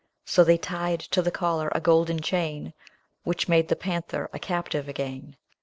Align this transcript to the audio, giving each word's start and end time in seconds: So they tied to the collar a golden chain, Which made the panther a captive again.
So 0.25 0.43
they 0.43 0.57
tied 0.57 0.99
to 1.01 1.21
the 1.21 1.29
collar 1.29 1.71
a 1.75 1.79
golden 1.79 2.21
chain, 2.23 2.73
Which 3.23 3.47
made 3.47 3.67
the 3.67 3.75
panther 3.75 4.31
a 4.33 4.39
captive 4.39 4.89
again. 4.89 5.35